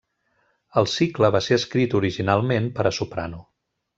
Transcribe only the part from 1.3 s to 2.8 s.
va ser escrit originalment